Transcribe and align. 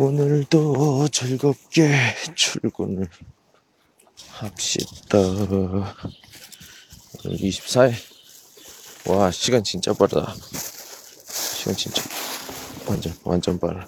오늘도 0.00 1.08
즐겁게 1.08 1.92
출근을 2.34 3.06
합시다. 4.30 5.18
오늘 5.18 5.84
24일. 7.36 7.92
와, 9.10 9.30
시간 9.30 9.62
진짜 9.62 9.92
빠르다. 9.92 10.34
시간 11.28 11.76
진짜 11.76 12.02
완전, 12.86 13.14
완전 13.24 13.58
빠르. 13.58 13.78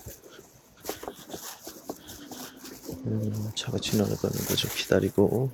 음, 3.07 3.51
차가 3.57 3.79
지나가다는 3.79 4.37
거좀 4.45 4.71
기다리고. 4.77 5.51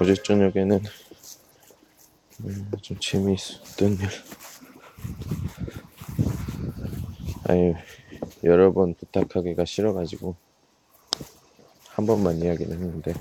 어제 0.00 0.14
저녁에는 0.14 0.80
음, 2.44 2.70
좀 2.80 2.96
재미있었던 3.00 3.94
일. 3.94 4.08
아유, 7.48 7.74
여러 8.44 8.72
번 8.72 8.94
부탁하기가 8.94 9.64
싫어가지고 9.64 10.36
한 11.88 12.06
번만 12.06 12.38
이야기를 12.38 12.74
했는데 12.74 13.12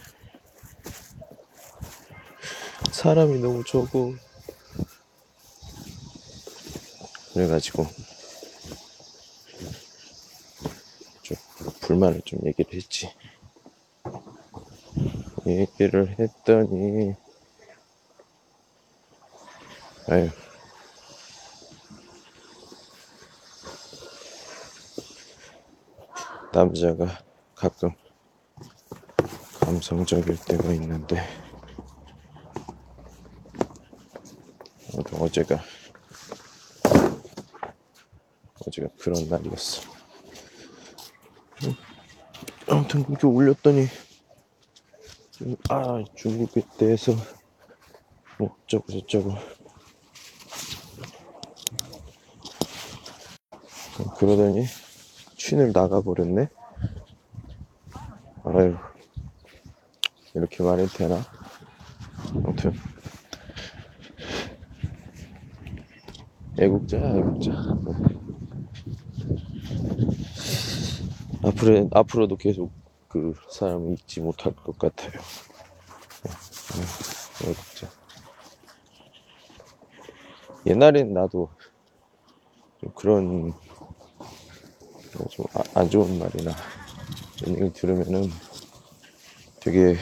사람이 2.91 3.39
너무 3.39 3.63
적고 3.63 4.15
그래가지고 7.33 7.87
좀 11.23 11.37
불만을 11.81 12.21
좀 12.23 12.39
얘기를 12.45 12.71
했지. 12.75 13.09
얘기를 15.47 16.15
했더니 16.19 17.13
아유 20.09 20.29
남자가 26.53 27.19
가끔 27.55 27.91
감성적일 29.59 30.37
때가 30.45 30.73
있는데 30.73 31.21
어, 34.93 35.23
어제가 35.23 35.61
어제가 38.65 38.87
그런 38.99 39.27
날이었어. 39.29 39.81
음, 41.63 41.75
아무튼 42.67 43.03
그렇게 43.03 43.27
올렸더니 43.27 43.87
음, 45.47 45.55
아 45.69 46.03
중국에 46.13 46.61
대해서 46.77 47.13
뭐 48.37 48.53
어쩌고 48.65 48.91
저쩌고. 48.91 49.33
그러더니 54.17 54.65
춘을 55.37 55.71
나가버렸네. 55.73 56.49
아유 58.43 58.75
이렇게 60.33 60.63
말해도 60.63 60.91
되나? 60.91 61.21
아무튼. 62.35 62.73
애국자 66.59 66.97
애국자. 66.97 67.51
앞으로 71.41 71.89
앞으로도 71.93 72.35
계속 72.35 72.86
그 73.17 73.33
사람을 73.49 73.93
잊지 73.93 74.21
못할 74.21 74.53
것 74.55 74.77
같아요. 74.77 75.11
네, 77.41 77.49
애국자. 77.49 77.89
옛날엔 80.67 81.13
나도 81.13 81.49
좀 82.79 82.91
그런 82.93 83.53
좀안 85.31 85.89
좋은 85.89 86.19
말이나 86.19 86.51
이런 87.41 87.63
얘기 87.63 87.73
들으면은 87.73 88.29
되게 89.61 89.97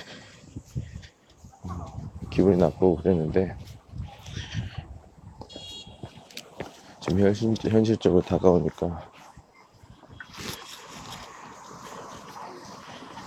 기분이 2.31 2.57
나쁘고 2.57 2.97
그랬는데 2.97 3.55
지금 6.99 7.19
현실, 7.19 7.55
현실적으로 7.61 8.21
다가오니까 8.21 9.14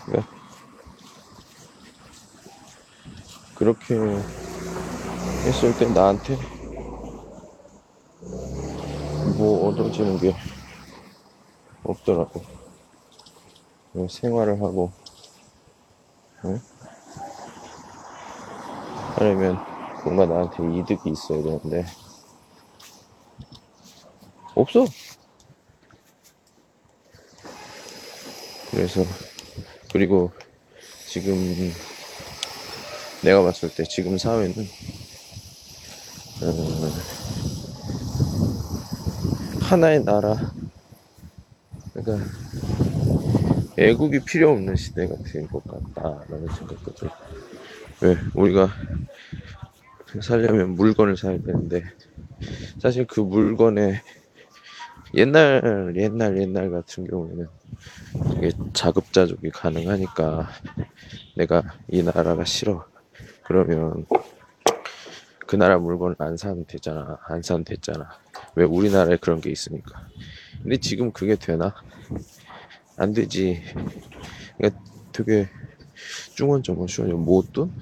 그러니까 0.09 0.39
그렇게 3.55 3.95
했을 5.45 5.77
때 5.77 5.87
나한테 5.87 6.39
뭐 9.37 9.69
얻어지는 9.69 10.19
게 10.19 10.35
없더라고. 11.85 12.43
그냥 13.93 14.09
생활을 14.09 14.61
하고, 14.61 14.93
응? 16.45 16.61
하려면 19.17 19.59
뭔가 20.05 20.27
나한테 20.27 20.79
이득이 20.79 21.11
있어야 21.11 21.43
되는데, 21.43 21.85
없어! 24.55 24.87
그래서, 28.71 29.03
그리고 29.93 30.33
지금 31.07 31.35
내가 33.23 33.43
봤을 33.43 33.71
때 33.75 33.85
지금 33.85 34.19
사회는, 34.19 34.55
어, 36.43 36.91
하나의 39.61 40.05
나라, 40.05 40.53
그러니까 41.95 42.27
애국이 43.79 44.21
필요 44.25 44.51
없는 44.53 44.77
시대가 44.77 45.15
된 45.25 45.47
것 45.49 45.65
같다라는 45.67 46.49
생각도 46.49 46.95
들고. 46.95 47.15
왜? 48.03 48.17
우리가 48.35 48.71
살려면 50.23 50.73
물건을 50.75 51.17
사야 51.17 51.39
되는데. 51.39 51.83
사실 52.79 53.07
그 53.07 53.21
물건에 53.21 54.03
옛날 55.15 55.95
옛날 55.97 56.39
옛날 56.41 56.71
같은 56.71 57.07
경우에는 57.07 57.49
되게 58.35 58.53
자급자족이 58.73 59.51
가능하니까 59.51 60.49
내가 61.37 61.63
이 61.89 62.03
나라가 62.03 62.45
싫어. 62.45 62.87
그러면 63.45 64.07
그 65.47 65.57
나라 65.57 65.79
물건을 65.79 66.17
안 66.19 66.37
사면 66.37 66.67
되잖아. 66.67 67.19
안 67.25 67.43
사면 67.43 67.65
됐잖아. 67.65 68.11
왜 68.55 68.65
우리나라에 68.65 69.17
그런 69.17 69.41
게 69.41 69.51
있습니까? 69.51 70.07
근데 70.63 70.77
지금 70.77 71.13
그게 71.13 71.37
되나? 71.37 71.75
안 72.97 73.13
되지. 73.13 73.63
그러니까 74.57 74.83
되게 75.13 75.49
중원점원시원이 76.35 77.15
모돈? 77.15 77.73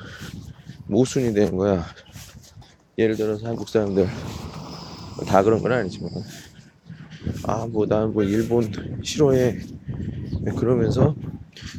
모순이 0.86 1.34
되는 1.34 1.56
거야. 1.56 1.84
예를 2.98 3.16
들어서 3.16 3.46
한국 3.46 3.68
사람들 3.68 4.06
다 5.26 5.42
그런 5.42 5.60
건 5.60 5.72
아니지만. 5.72 6.10
아뭐난뭐 7.44 8.22
일본 8.22 8.70
싫어해 9.02 9.58
그러면서 10.54 11.14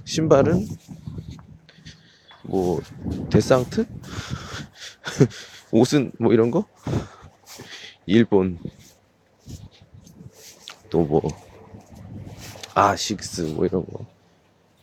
신발은 0.05 0.67
뭐 2.43 2.81
데상트 3.29 3.85
옷은 5.71 6.11
뭐 6.19 6.33
이런 6.33 6.51
거 6.51 6.65
일본 8.05 8.59
또 10.89 11.03
뭐 11.03 11.21
아식스 12.73 13.41
뭐 13.55 13.65
이런 13.65 13.85
거. 13.85 14.05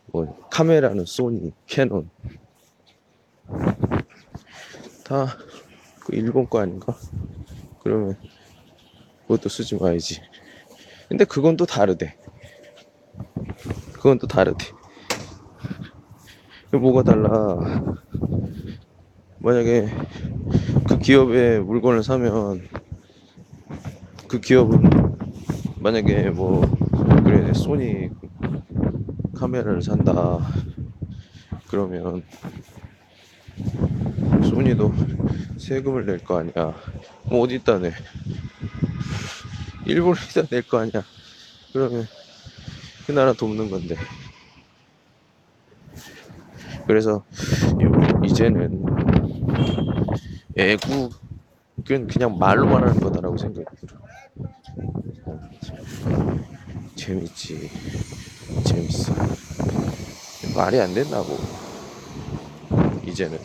뭐 0.07 0.49
카메라는 0.51 1.05
소니, 1.07 1.53
캐논. 1.67 2.11
다 5.05 5.37
그 6.05 6.15
일본 6.15 6.49
거 6.51 6.61
아닌가? 6.61 6.95
그러면 7.83 8.19
그것도 9.23 9.49
쓰지 9.49 9.77
말지. 9.77 10.21
근데 11.09 11.25
그건 11.25 11.57
또 11.57 11.65
다르대. 11.65 12.17
그건 14.05 14.19
또 14.19 14.27
다르대. 14.27 14.67
뭐가 16.73 17.03
달라? 17.05 17.56
만약에 19.39 19.89
그 20.87 20.99
기업의 20.99 21.61
물건을 21.61 22.03
사면 22.03 22.69
그 24.29 24.41
기업은 24.41 25.17
만약에 25.79 26.29
뭐 26.29 26.61
그래 27.25 27.51
소니 27.55 28.11
카메라를 29.35 29.81
산다 29.81 30.39
그러면 31.69 32.23
소니도 34.43 34.93
세금을 35.56 36.05
낼 36.05 36.19
거 36.19 36.41
아니야 36.41 36.75
뭐 37.31 37.41
어디다 37.41 37.79
내 37.79 37.91
일본에다 39.87 40.43
낼 40.51 40.62
거 40.69 40.81
아니야 40.81 41.03
그러면 41.73 42.06
그 43.06 43.12
나라 43.12 43.33
돕는 43.33 43.71
건데 43.71 43.97
그래서 46.87 47.25
요- 47.83 48.23
이제는 48.25 48.85
애국은 50.56 52.06
그냥 52.09 52.39
말로만 52.39 52.83
하는 52.83 53.01
거다라고. 53.01 53.37
어, 55.27 55.41
재밌지. 56.97 57.71
재밌어. 58.67 59.12
말이 60.55 60.79
안 60.81 60.95
된다고. 60.95 61.39
이제는. 63.06 63.39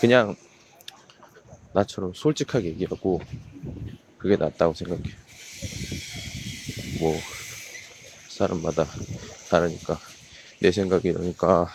그냥 0.00 0.34
나처럼 1.72 2.12
솔직하게 2.14 2.68
얘기하고 2.70 3.20
그게 4.18 4.36
낫다고 4.36 4.74
생각해. 4.74 5.02
뭐 7.00 7.18
사람마다 8.40 8.86
다르니까 9.50 9.98
내 10.62 10.72
생각이 10.72 11.08
이러니까 11.08 11.68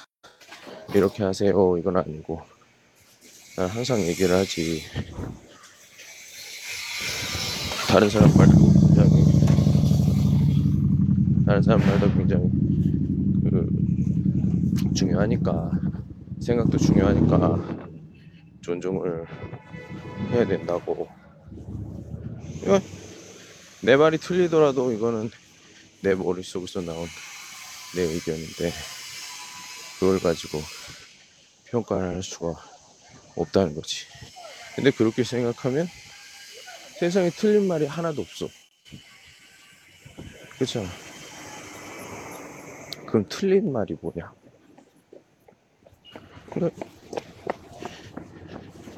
이렇게 0.95 1.23
하세요. 1.23 1.77
이건 1.77 1.97
아니고 1.97 2.41
난 3.55 3.69
항상 3.69 4.01
얘기를 4.01 4.35
하지. 4.35 4.81
다른 7.87 8.09
사람 8.09 8.35
말도 8.35 8.53
굉장히 8.81 9.23
다른 11.45 11.61
사람 11.61 11.79
말도 11.81 12.13
굉장히 12.13 12.49
그 13.43 14.93
중요하니까 14.95 15.71
생각도 16.41 16.79
중요하니까 16.79 17.59
존중을 18.61 19.25
해야 20.31 20.47
된다고. 20.47 21.07
내 23.83 23.95
말이 23.95 24.17
틀리더라도 24.17 24.91
이거는 24.91 25.29
내 26.05 26.13
머릿속에서 26.13 26.81
나온 26.81 27.07
내 27.95 28.03
의견인데 28.03 28.71
그걸 29.99 30.19
가지고 30.19 30.61
평가를 31.65 32.15
할 32.15 32.21
수가 32.21 32.53
없다는 33.35 33.73
거지. 33.73 34.05
근데 34.75 34.91
그렇게 34.91 35.23
생각하면 35.23 35.87
세상에 36.99 37.31
틀린 37.31 37.67
말이 37.67 37.87
하나도 37.87 38.21
없어. 38.21 38.47
그렇잖아. 40.59 40.87
그럼 43.07 43.25
틀린 43.27 43.71
말이 43.73 43.95
뭐냐? 43.99 44.31
그래. 46.53 46.69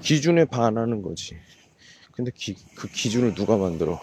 기준에 0.02 0.44
반하는 0.44 1.02
거지. 1.02 1.38
근데 2.12 2.32
기, 2.36 2.58
그 2.76 2.90
기준을 2.90 3.34
누가 3.34 3.56
만들어? 3.56 3.98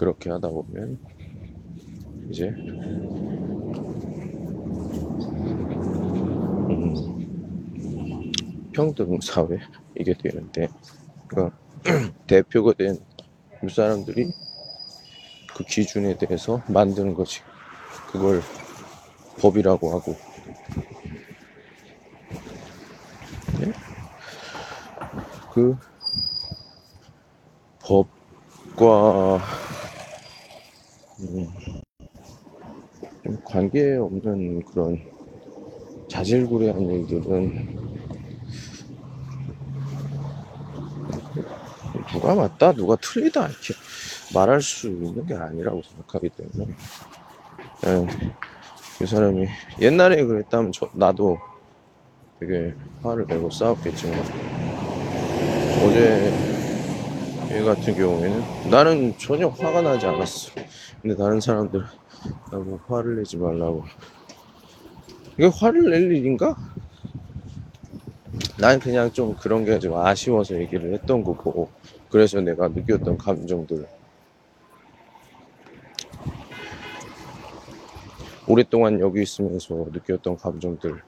그렇게 0.00 0.30
하다 0.30 0.48
보면 0.48 0.98
이제 2.28 2.54
음, 6.70 6.94
평등 8.72 9.18
사회 9.20 9.58
이게 9.94 10.14
되는데 10.14 10.68
그러니까 11.28 11.56
대표가 12.26 12.74
된 12.74 12.98
사람들이 13.70 14.32
그 15.54 15.64
기준에 15.64 16.16
대해서 16.16 16.62
만드는 16.66 17.14
거지. 17.14 17.42
그걸 18.06 18.42
법이라고 19.40 19.94
하고. 19.94 20.18
네? 23.52 23.72
그 25.50 25.76
법과 28.76 29.40
음, 31.22 31.48
좀 33.22 33.38
관계 33.44 33.96
없는 33.96 34.62
그런 34.64 34.98
자질구레한 36.08 36.80
일들은 36.80 37.80
누가 42.12 42.34
맞다 42.34 42.72
누가 42.72 42.96
틀리다 42.96 43.48
이렇게 43.48 43.74
말할 44.34 44.60
수 44.62 44.88
있는 44.88 45.26
게 45.26 45.34
아니라고 45.34 45.82
생각하기 45.82 46.30
때문에. 46.30 46.74
예, 47.86 48.06
그 48.98 49.06
사람이 49.06 49.46
옛날에 49.80 50.24
그랬다면 50.24 50.72
저, 50.72 50.88
나도 50.94 51.38
되게 52.38 52.74
화를 53.02 53.26
내고 53.28 53.50
싸웠겠지만 53.50 54.24
어제 55.82 56.32
얘 57.50 57.62
같은 57.62 57.94
경우에는 57.94 58.70
나는 58.70 59.18
전혀 59.18 59.48
화가 59.48 59.82
나지 59.82 60.06
않았어. 60.06 60.52
근데 61.02 61.16
다른 61.16 61.40
사람들 61.40 61.84
나뭐 62.52 62.78
화를 62.86 63.16
내지 63.16 63.36
말라고. 63.36 63.84
이게 65.34 65.46
화를 65.46 65.90
낼 65.90 66.12
일인가? 66.12 66.54
난 68.58 68.78
그냥 68.78 69.10
좀 69.12 69.34
그런 69.36 69.64
게 69.64 69.78
좀 69.78 69.94
아쉬워서 69.96 70.54
얘기를 70.60 70.92
했던 70.94 71.24
거고 71.24 71.70
그래서 72.10 72.40
내가 72.40 72.68
느꼈던 72.68 73.18
감정들. 73.18 73.86
오랫동안 78.46 78.98
여기 79.00 79.22
있으면서 79.22 79.86
느꼈던 79.92 80.36
감정들 80.36 81.02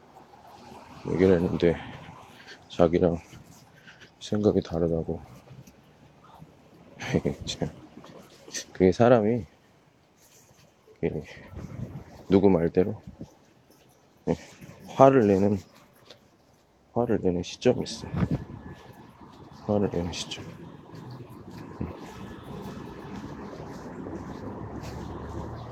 얘기를 1.13 1.35
했는데 1.35 1.77
자기랑 2.69 3.19
생각이 4.21 4.61
다르다고 4.63 5.21
참, 5.21 5.42
그게 8.73 8.93
사람이 8.93 9.45
예, 11.05 11.11
누구 12.29 12.49
말대로 12.49 13.03
예, 14.29 14.35
화를 14.95 15.27
내는 15.27 15.59
화를 16.93 17.19
내는 17.23 17.43
시점이 17.43 17.83
있어. 17.83 18.07
화를 19.67 19.91
내는 19.93 20.13
시점. 20.13 20.45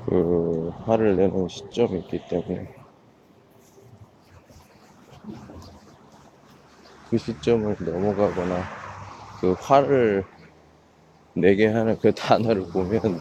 그 0.05 0.71
화를 0.85 1.15
내는 1.15 1.47
시점이 1.47 1.99
있기 1.99 2.19
때문에 2.27 2.75
그 7.09 7.17
시점을 7.17 7.75
넘어가거나 7.79 8.69
그 9.39 9.53
화를 9.59 10.27
내게 11.33 11.67
하는 11.67 11.97
그 11.99 12.13
단어를 12.13 12.67
보면 12.71 13.19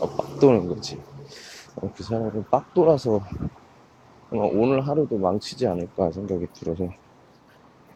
어, 0.00 0.06
빡 0.16 0.38
도는 0.40 0.68
거지. 0.68 1.02
어, 1.76 1.92
그 1.94 2.02
사람은 2.02 2.44
빡 2.50 2.72
돌아서 2.74 3.20
오늘 4.30 4.86
하루도 4.86 5.18
망치지 5.18 5.66
않을까 5.66 6.10
생각이 6.12 6.46
들어서 6.54 6.88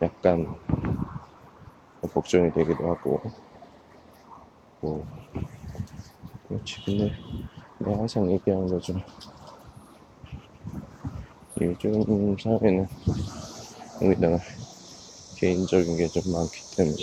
약간 0.02 0.46
걱정이 2.12 2.52
되기도 2.52 2.90
하고. 2.90 3.20
뭐 4.82 5.06
그렇지 6.48 6.82
근데 6.84 7.12
내가 7.80 7.98
항상 7.98 8.30
얘기하는 8.30 8.66
거죠. 8.68 8.94
요즘 11.60 12.36
사회는 12.38 12.86
여기다가 14.02 14.38
개인적인 15.36 15.96
게 15.98 16.08
좀 16.10 16.32
많기 16.32 16.62
때문에 16.76 16.96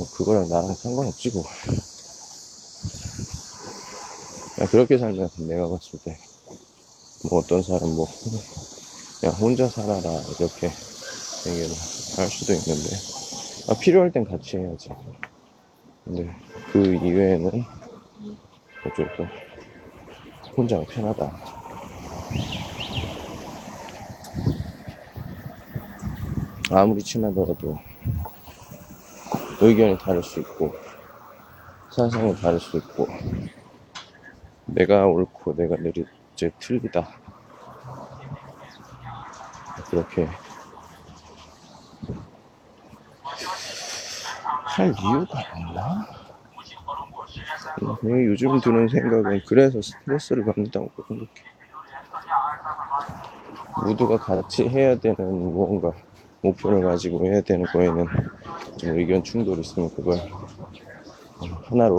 뭐 0.00 0.08
그거랑 0.12 0.48
나랑 0.48 0.76
상관없지 0.76 1.28
뭐 1.28 1.44
야, 4.58 4.66
그렇게 4.66 4.96
살면 4.96 5.28
내가 5.36 5.68
봤을 5.68 5.98
때. 5.98 6.18
뭐 7.22 7.40
어떤 7.40 7.62
사람 7.62 7.94
뭐 7.94 8.08
그냥 9.20 9.34
혼자 9.36 9.68
살아라. 9.68 10.22
이렇게 10.38 10.72
얘기를 11.46 11.76
할 12.16 12.30
수도 12.30 12.54
있는데. 12.54 12.96
아, 13.68 13.74
필요할 13.74 14.10
땐 14.10 14.24
같이 14.24 14.56
해야지. 14.56 14.88
근데 16.02 16.34
그 16.72 16.94
이외에는 16.94 17.50
어쩔 18.86 19.06
수 19.14 19.28
혼자가 20.56 20.84
편하다. 20.86 21.30
아무리 26.70 27.02
친하더라도 27.02 27.78
의견이 29.60 29.98
다를 29.98 30.22
수 30.22 30.40
있고 30.40 30.74
사상이 31.90 32.34
다를 32.36 32.58
수 32.60 32.76
있고 32.78 33.06
내가 34.64 35.06
옳고 35.06 35.54
내가 35.56 35.76
느리 35.76 36.04
이제 36.32 36.50
틀리다. 36.58 37.08
그렇게 39.90 40.28
할 44.66 44.88
이유가 45.02 45.40
있나? 45.56 46.06
음, 48.04 48.24
요즘 48.26 48.60
드는 48.60 48.88
생각은 48.88 49.40
그래서 49.46 49.80
스트레스를 49.82 50.44
받는다고 50.44 50.90
생각해. 51.08 51.28
모두가 53.84 54.16
같이 54.18 54.68
해야 54.68 54.96
되는 54.96 55.16
무언가 55.18 55.92
목표를 56.42 56.82
가지고 56.82 57.26
해야 57.26 57.40
되는 57.40 57.64
거에는 57.66 58.06
좀 58.78 58.98
의견 58.98 59.22
충돌이 59.22 59.60
있으면 59.60 59.90
그걸 59.94 60.18
하나로 61.64 61.98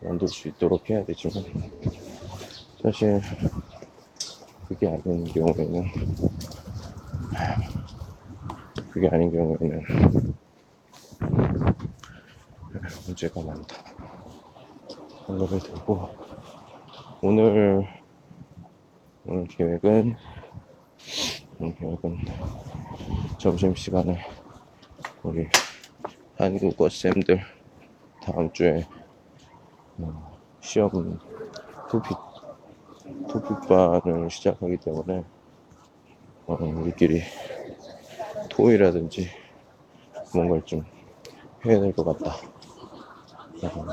만들 0.00 0.28
수 0.28 0.48
있도록 0.48 0.88
해야 0.88 1.04
되지만 1.04 1.44
사실 2.82 3.20
그게 4.68 4.88
아닌 4.88 5.24
경우에는 5.24 5.86
그게 8.90 9.08
아닌 9.08 9.30
경우에는 9.30 9.82
문제가 13.06 13.42
많다. 13.42 13.76
생각을 15.26 15.58
들고 15.60 16.08
오늘 17.20 17.86
오늘 19.24 19.46
계획은 19.46 20.16
오늘 21.58 21.74
계획은 21.76 22.18
점심 23.38 23.74
시간에 23.74 24.18
우리 25.22 25.48
한국어 26.36 26.88
쌤들 26.88 27.40
다음 28.22 28.52
주에 28.52 28.86
어, 29.98 30.38
시험 30.60 31.18
토픽 31.90 32.16
토픽반을 33.28 34.30
시작하기 34.30 34.76
때문에 34.78 35.24
어, 36.46 36.54
우리끼리 36.54 37.22
토이라든지 38.50 39.28
뭔가를 40.34 40.62
좀 40.64 40.84
해야 41.64 41.78
될 41.80 41.92
것 41.92 42.04
같다. 42.04 42.36
어, 43.64 43.86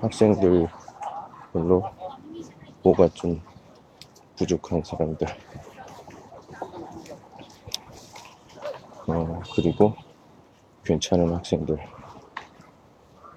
학생들 0.00 0.68
별로 1.52 1.82
뭐가 2.82 3.08
좀 3.08 3.40
부족한 4.36 4.82
사람들 4.84 5.26
어, 9.08 9.40
그리고 9.54 9.94
괜찮은 10.84 11.32
학생들 11.34 11.78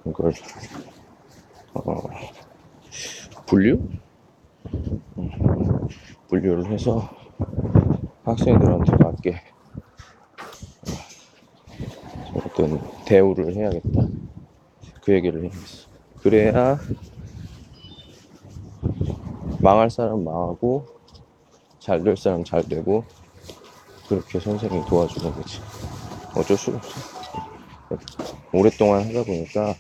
이걸 0.06 0.34
어, 1.74 2.04
분류? 3.48 3.80
음, 5.18 5.30
분류를 6.30 6.72
해서 6.72 7.10
학생들한테 8.24 8.96
맞게 9.04 9.32
어, 10.88 10.98
어떤 12.36 12.80
대우를 13.06 13.56
해야겠다 13.56 14.02
그 15.04 15.14
얘기를 15.14 15.44
해야겠어 15.44 15.90
그래야 16.22 16.78
망할 19.62 19.90
사람 19.90 20.24
망하고 20.24 20.86
잘 21.80 22.04
될 22.04 22.18
사람 22.18 22.44
잘 22.44 22.64
되고 22.68 23.06
그렇게 24.10 24.40
선생님이 24.40 24.86
도와주는 24.86 25.32
거지. 25.36 25.62
어쩔 26.36 26.58
수가 26.58 26.78
없어. 26.78 27.00
오랫동안 28.52 29.08
하다 29.08 29.24
보니까 29.24 29.76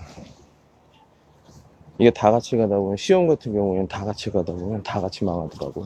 이게 1.98 2.12
다 2.12 2.32
같이 2.32 2.56
가다 2.56 2.78
보면 2.78 2.96
시험 2.96 3.28
같은 3.28 3.52
경우에는 3.54 3.88
다 3.88 4.06
같이 4.06 4.32
가다 4.32 4.54
보면 4.54 4.84
다 4.84 5.02
같이 5.02 5.26
망하더라고. 5.26 5.84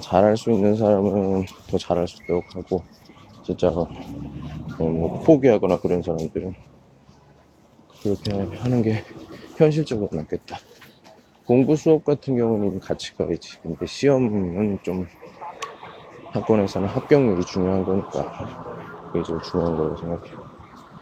잘할 0.00 0.36
수 0.36 0.52
있는 0.52 0.76
사람은 0.76 1.46
더 1.68 1.78
잘할 1.78 2.06
수 2.06 2.22
있도록 2.22 2.44
하고 2.54 2.84
진짜 3.44 3.70
뭐 4.78 5.20
포기하거나 5.24 5.80
그런 5.80 6.02
사람들은 6.02 6.54
그렇게 8.02 8.32
하는 8.58 8.82
게 8.82 9.02
현실적으로 9.56 10.08
낫겠다. 10.12 10.58
공부 11.44 11.74
수업 11.76 12.04
같은 12.04 12.36
경우는 12.36 12.78
같이 12.80 13.16
가야지. 13.16 13.58
근데 13.62 13.86
시험은 13.86 14.78
좀 14.82 15.06
학원에서는 16.36 16.88
합격률이 16.88 17.44
중요한 17.44 17.84
거니까 17.84 18.30
그게 19.12 19.22
제일 19.22 19.40
중요한 19.40 19.76
거라고 19.76 19.96
생각해. 19.96 20.22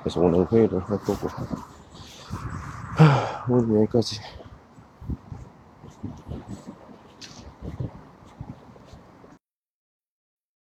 그래서 0.03 0.21
오늘 0.21 0.47
회의를 0.53 0.79
할 0.89 0.99
거고. 0.99 1.29
하, 2.97 3.45
오늘 3.49 3.83
여기까지. 3.83 4.21